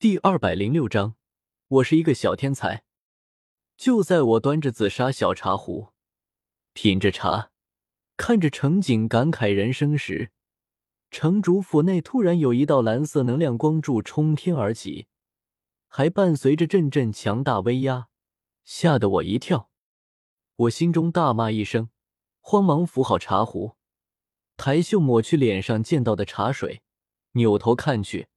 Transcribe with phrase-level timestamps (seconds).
[0.00, 1.14] 第二百零六章，
[1.68, 2.84] 我是一个小天才。
[3.76, 5.88] 就在我端着紫砂小茶壶，
[6.72, 7.50] 品着茶，
[8.16, 10.30] 看着城景，感慨人生时，
[11.10, 15.06] 城主府内突然有一道蓝色能量光柱冲天而起，
[15.86, 18.08] 还伴随着阵阵强大威压，
[18.64, 19.68] 吓得我一跳。
[20.56, 21.90] 我心中大骂一声，
[22.40, 23.76] 慌忙扶好茶壶，
[24.56, 26.80] 抬袖抹去脸上溅到的茶水，
[27.32, 28.28] 扭头看去。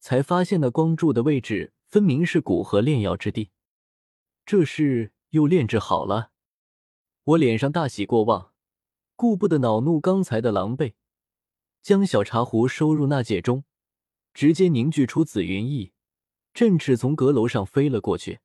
[0.00, 3.50] 才发现那光柱的位置分明是古河炼药之地，
[4.46, 6.30] 这是又炼制好了。
[7.24, 8.52] 我脸上大喜过望，
[9.16, 10.94] 顾不得恼怒刚才的狼狈，
[11.82, 13.64] 将小茶壶收入纳戒中，
[14.32, 15.92] 直接凝聚出紫云翼，
[16.54, 18.40] 振翅从阁楼上飞了过去。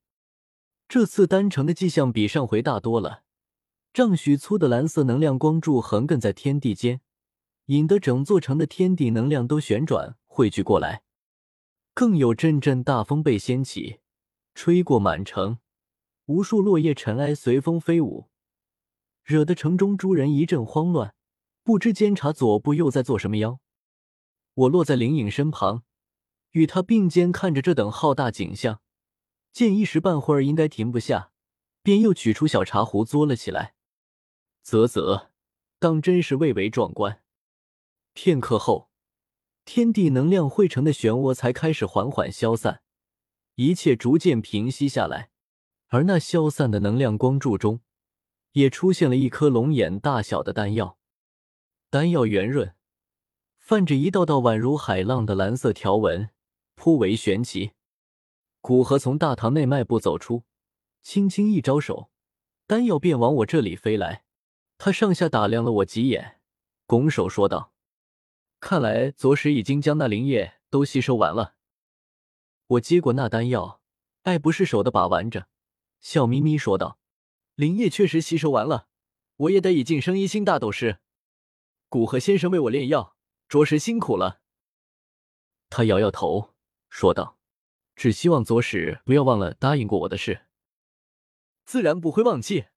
[0.89, 3.23] 这次丹城的迹象比上回大多了，
[3.93, 7.01] 丈许粗的蓝色能量光柱横亘在天地间，
[7.67, 11.03] 引得整座城的天地能量都旋转汇聚过来。
[11.93, 13.99] 更有阵阵大风被掀起，
[14.55, 15.59] 吹过满城，
[16.25, 18.29] 无数落叶尘埃随风飞舞，
[19.23, 21.13] 惹得城中诸人一阵慌乱，
[21.63, 23.59] 不知监察左部又在做什么妖。
[24.55, 25.83] 我落在灵隐身旁，
[26.51, 28.81] 与他并肩看着这等浩大景象，
[29.51, 31.31] 见一时半会儿应该停不下，
[31.83, 33.75] 便又取出小茶壶嘬了起来。
[34.63, 35.29] 啧啧，
[35.77, 37.21] 当真是蔚为壮观。
[38.13, 38.92] 片刻后。
[39.65, 42.81] 天地能量汇成的漩涡才开始缓缓消散，
[43.55, 45.29] 一切逐渐平息下来。
[45.87, 47.81] 而那消散的能量光柱中，
[48.53, 50.97] 也出现了一颗龙眼大小的丹药。
[51.89, 52.73] 丹药圆润，
[53.59, 56.29] 泛着一道道宛如海浪的蓝色条纹，
[56.75, 57.73] 颇为玄奇。
[58.59, 60.43] 古河从大堂内迈步走出，
[61.01, 62.09] 轻轻一招手，
[62.65, 64.23] 丹药便往我这里飞来。
[64.77, 66.39] 他上下打量了我几眼，
[66.87, 67.72] 拱手说道。
[68.63, 71.55] 看来左使已经将那灵液都吸收完了。
[72.67, 73.81] 我接过那丹药，
[74.21, 75.49] 爱不释手的把玩着，
[75.99, 76.97] 笑眯眯说道
[77.55, 78.87] ：“灵液确实吸收完了，
[79.35, 80.99] 我也得以晋升一星大斗师。
[81.89, 83.17] 古河先生为我炼药，
[83.49, 84.39] 着实辛苦了。”
[85.69, 86.53] 他摇摇头
[86.89, 87.37] 说道
[87.97, 90.45] ：“只希望左使不要忘了答应过我的事。”
[91.65, 92.67] 自然不会忘记。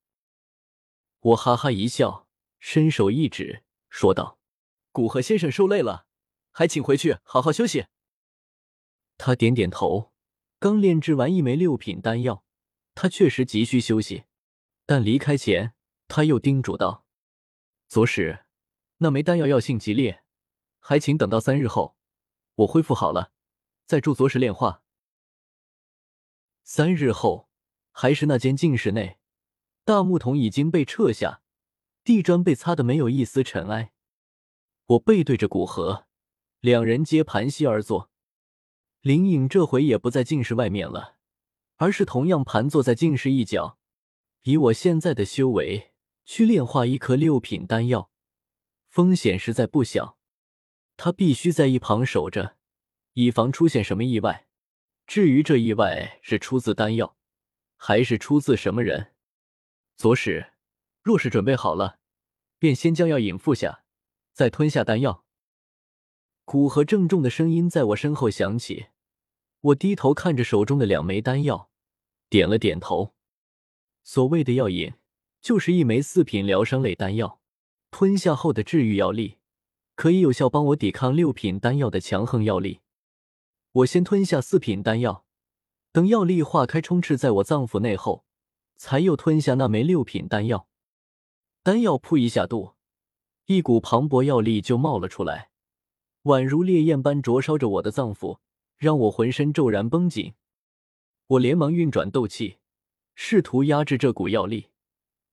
[1.20, 2.26] 我哈哈一笑，
[2.58, 4.35] 伸手一指，说道。
[4.96, 6.06] 古河先生受累了，
[6.52, 7.84] 还请回去好好休息。
[9.18, 10.14] 他点点头，
[10.58, 12.46] 刚炼制完一枚六品丹药，
[12.94, 14.24] 他确实急需休息。
[14.86, 15.74] 但离开前，
[16.08, 17.04] 他又叮嘱道
[17.86, 18.46] ：“左使，
[18.96, 20.22] 那枚丹药药性极烈，
[20.78, 21.98] 还请等到三日后，
[22.54, 23.32] 我恢复好了，
[23.84, 24.82] 再助左使炼化。”
[26.64, 27.50] 三日后，
[27.92, 29.18] 还是那间静室内，
[29.84, 31.42] 大木桶已经被撤下，
[32.02, 33.92] 地砖被擦得没有一丝尘埃。
[34.86, 36.06] 我背对着古河，
[36.60, 38.08] 两人皆盘膝而坐。
[39.00, 41.16] 林颖这回也不在静室外面了，
[41.76, 43.78] 而是同样盘坐在静室一角。
[44.42, 45.92] 以我现在的修为，
[46.24, 48.12] 去炼化一颗六品丹药，
[48.88, 50.18] 风险实在不小。
[50.96, 52.56] 他必须在一旁守着，
[53.14, 54.46] 以防出现什么意外。
[55.04, 57.16] 至于这意外是出自丹药，
[57.76, 59.14] 还是出自什么人，
[59.96, 60.52] 左使
[61.02, 61.98] 若是准备好了，
[62.60, 63.82] 便先将药引服下。
[64.36, 65.24] 再吞下丹药，
[66.44, 68.88] 古河郑重的声音在我身后响起。
[69.62, 71.70] 我低头看着手中的两枚丹药，
[72.28, 73.14] 点了点头。
[74.04, 74.92] 所谓的药引，
[75.40, 77.40] 就是一枚四品疗伤类丹药，
[77.90, 79.38] 吞下后的治愈药力，
[79.94, 82.80] 可以有效帮我抵抗六品丹药的强横药力。
[83.72, 85.24] 我先吞下四品丹药，
[85.92, 88.26] 等药力化开充斥在我脏腑内后，
[88.76, 90.68] 才又吞下那枚六品丹药。
[91.62, 92.75] 丹药铺一下肚。
[93.46, 95.50] 一股磅礴药力就冒了出来，
[96.24, 98.38] 宛如烈焰般灼烧着我的脏腑，
[98.76, 100.34] 让我浑身骤然绷紧。
[101.28, 102.58] 我连忙运转斗气，
[103.14, 104.70] 试图压制这股药力，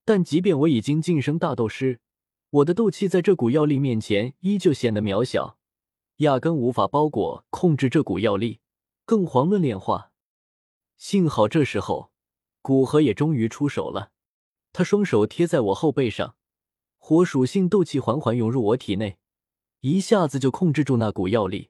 [0.05, 2.01] 但即便我已经晋升大斗师，
[2.51, 5.57] 我的斗气在这股药力面前依旧显得渺小，
[6.17, 8.59] 压根无法包裹控制这股药力，
[9.05, 10.11] 更遑论炼化。
[10.97, 12.11] 幸好这时候，
[12.61, 14.11] 古河也终于出手了，
[14.71, 16.35] 他双手贴在我后背上。
[17.05, 19.17] 火属性斗气缓缓涌入我体内，
[19.81, 21.69] 一下子就控制住那股药力，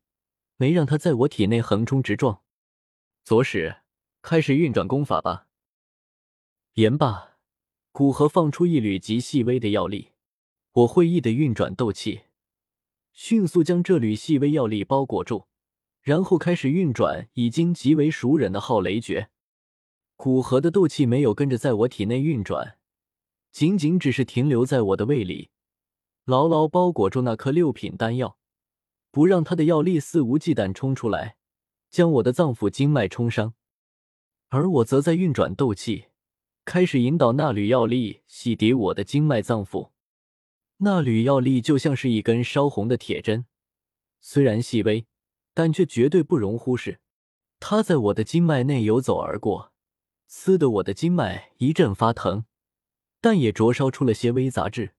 [0.58, 2.44] 没让它在我体内横冲直撞。
[3.26, 3.78] 左使，
[4.22, 5.48] 开始运转功法吧。
[6.76, 7.40] 言罢，
[7.92, 10.10] 古河放出一缕极细微的药力，
[10.74, 12.26] 我会意的运转斗气，
[13.12, 15.48] 迅速将这缕细微药力包裹住，
[16.04, 19.32] 然后开始运转已经极为熟稔的昊雷诀。
[20.16, 22.78] 古河的斗气没有跟着在我体内运转。
[23.54, 25.52] 仅仅只是停留在我的胃里，
[26.26, 28.36] 牢牢包裹住那颗六品丹药，
[29.12, 31.38] 不让它的药力肆无忌惮冲出来，
[31.92, 33.54] 将我的脏腑经脉冲伤，
[34.50, 36.06] 而我则在运转斗气，
[36.66, 39.92] 开始引导那缕药力洗涤我的经脉脏腑。
[40.78, 43.46] 那缕药力就像是一根烧红的铁针，
[44.20, 45.06] 虽然细微，
[45.54, 47.00] 但却绝对不容忽视。
[47.60, 49.72] 它在我的经脉内游走而过，
[50.26, 52.46] 刺得我的经脉一阵发疼，
[53.24, 54.96] 但也灼烧出了些微杂质。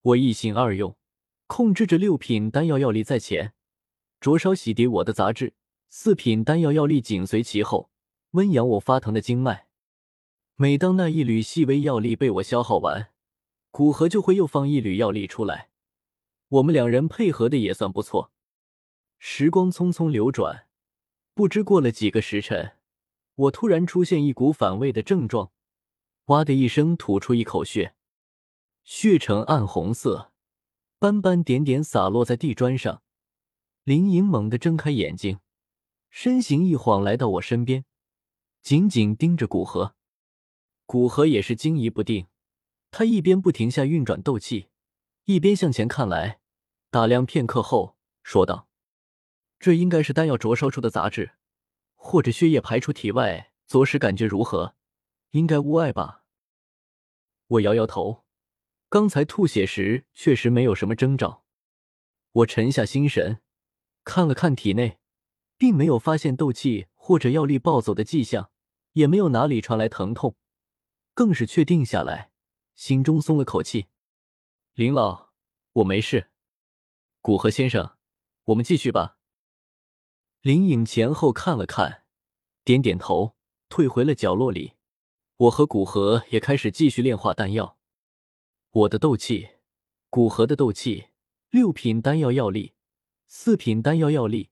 [0.00, 0.96] 我一心二用，
[1.46, 3.52] 控制着六品丹药药力在前，
[4.20, 5.50] 灼烧洗涤我的杂质；
[5.90, 7.90] 四品丹药药力紧随其后，
[8.30, 9.66] 温养我发疼的经脉。
[10.54, 13.10] 每当那一缕细微药力被我消耗完，
[13.70, 15.68] 古河就会又放一缕药力出来。
[16.48, 18.32] 我们两人配合的也算不错。
[19.18, 20.68] 时光匆匆流转。
[21.34, 22.78] 不知过了几个时辰，
[23.34, 25.52] 我突然出现一股反胃的症状，
[26.26, 27.94] 哇的一声吐出一口血，
[28.82, 30.32] 血呈暗红色，
[30.98, 33.02] 斑斑点点洒落在地砖上。
[33.84, 35.38] 林颖猛地睁开眼睛，
[36.10, 37.84] 身形一晃来到我身边，
[38.60, 39.94] 紧紧盯着古河。
[40.84, 42.26] 古河也是惊疑不定，
[42.90, 44.68] 他一边不停下运转斗气，
[45.26, 46.40] 一边向前看来，
[46.90, 48.68] 打量片刻后说道。
[49.60, 51.32] 这应该是丹药灼烧出的杂质，
[51.94, 54.75] 或者血液排出体外，着实感觉如何？
[55.36, 56.24] 应该无碍吧。
[57.46, 58.24] 我摇摇头，
[58.88, 61.44] 刚才吐血时确实没有什么征兆。
[62.32, 63.42] 我沉下心神，
[64.02, 64.98] 看了看体内，
[65.58, 68.50] 并没有发现斗气或者药力暴走的迹象，
[68.92, 70.36] 也没有哪里传来疼痛，
[71.12, 72.30] 更是确定下来，
[72.74, 73.88] 心中松了口气。
[74.72, 75.32] 林老，
[75.74, 76.30] 我没事。
[77.20, 77.98] 古河先生，
[78.44, 79.18] 我们继续吧。
[80.40, 82.04] 林颖前后看了看，
[82.64, 83.36] 点点头，
[83.68, 84.75] 退回了角落里。
[85.38, 87.76] 我和古河也开始继续炼化丹药。
[88.70, 89.50] 我的斗气，
[90.08, 91.08] 古河的斗气，
[91.50, 92.72] 六品丹药药力，
[93.26, 94.48] 四品丹药药力，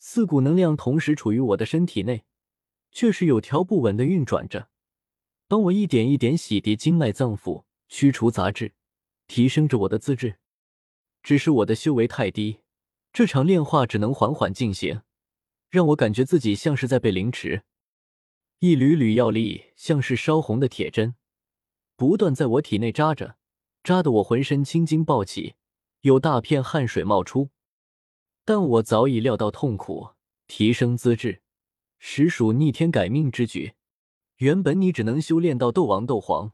[0.00, 2.24] 四股能量同时处于我的身体内，
[2.90, 4.68] 却是有条不紊的运转着，
[5.46, 8.74] 帮我一点一点洗涤经脉脏腑，驱除杂质，
[9.28, 10.38] 提升着我的资质。
[11.22, 12.58] 只是我的修为太低，
[13.12, 15.02] 这场炼化只能缓缓进行。
[15.70, 17.62] 让我感觉自己像是在被凌迟，
[18.60, 21.14] 一缕缕药力像是烧红的铁针，
[21.94, 23.36] 不断在我体内扎着，
[23.84, 25.54] 扎得我浑身青筋暴起，
[26.00, 27.50] 有大片汗水冒出。
[28.44, 30.08] 但我早已料到痛苦，
[30.48, 31.40] 提升资质
[32.00, 33.74] 实属逆天改命之举。
[34.38, 36.50] 原本你只能修炼到斗王、斗皇，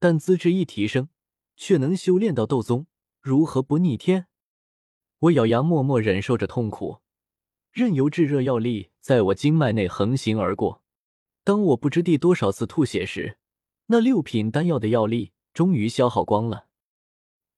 [0.00, 1.08] 但资质一提升，
[1.56, 2.88] 却能修炼到斗宗，
[3.20, 4.26] 如何不逆天？
[5.20, 6.98] 我咬牙，默默忍受着痛苦。
[7.70, 10.82] 任由炙热药力在我经脉内横行而过。
[11.48, 13.38] 当我不知第多少次吐血时，
[13.86, 16.66] 那六品丹药的药力终于消耗光了。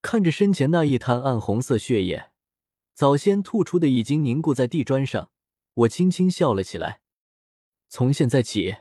[0.01, 2.31] 看着身前那一滩暗红色血液，
[2.95, 5.33] 早先吐出的已经凝固在地砖上，
[5.75, 7.01] 我轻轻笑了起来。
[7.89, 8.77] 从现在起，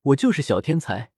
[0.00, 1.12] 我就是小天才，